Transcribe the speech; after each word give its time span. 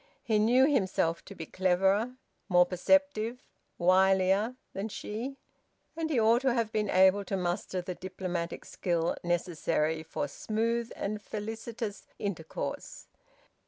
He 0.23 0.39
knew 0.39 0.65
himself 0.65 1.23
to 1.25 1.35
be 1.35 1.45
cleverer, 1.45 2.15
more 2.49 2.65
perceptive, 2.65 3.37
wilier, 3.77 4.55
than 4.73 4.89
she; 4.89 5.37
and 5.95 6.09
he 6.09 6.19
ought 6.19 6.41
to 6.41 6.55
have 6.55 6.71
been 6.71 6.89
able 6.89 7.23
to 7.25 7.37
muster 7.37 7.81
the 7.83 7.93
diplomatic 7.93 8.65
skill 8.65 9.15
necessary 9.23 10.01
for 10.01 10.27
smooth 10.27 10.89
and 10.95 11.21
felicitous 11.21 12.07
intercourse. 12.17 13.05